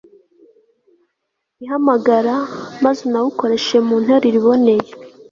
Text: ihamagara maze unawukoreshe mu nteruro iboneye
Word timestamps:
ihamagara 1.63 2.35
maze 2.83 2.99
unawukoreshe 3.07 3.77
mu 3.87 3.95
nteruro 4.03 4.35
iboneye 4.39 4.87